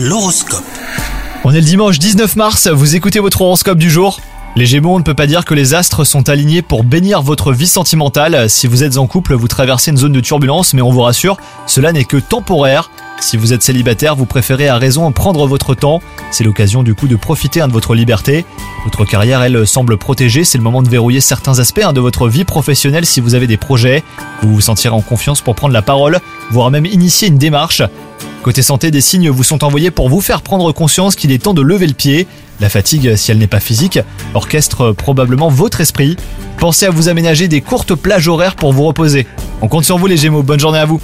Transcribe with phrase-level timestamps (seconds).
[0.00, 0.62] L'horoscope.
[1.42, 4.20] On est le dimanche 19 mars, vous écoutez votre horoscope du jour.
[4.54, 7.52] Les Gémeaux, on ne peut pas dire que les astres sont alignés pour bénir votre
[7.52, 8.48] vie sentimentale.
[8.48, 11.36] Si vous êtes en couple, vous traversez une zone de turbulence, mais on vous rassure,
[11.66, 12.92] cela n'est que temporaire.
[13.18, 16.00] Si vous êtes célibataire, vous préférez à raison prendre votre temps.
[16.30, 18.44] C'est l'occasion du coup de profiter hein, de votre liberté.
[18.84, 20.44] Votre carrière, elle, semble protégée.
[20.44, 23.48] C'est le moment de verrouiller certains aspects hein, de votre vie professionnelle si vous avez
[23.48, 24.04] des projets.
[24.42, 26.20] Vous vous sentirez en confiance pour prendre la parole,
[26.52, 27.82] voire même initier une démarche.
[28.42, 31.54] Côté santé, des signes vous sont envoyés pour vous faire prendre conscience qu'il est temps
[31.54, 32.26] de lever le pied.
[32.60, 33.98] La fatigue, si elle n'est pas physique,
[34.34, 36.16] orchestre probablement votre esprit.
[36.58, 39.26] Pensez à vous aménager des courtes plages horaires pour vous reposer.
[39.60, 41.00] On compte sur vous les Gémeaux, bonne journée à vous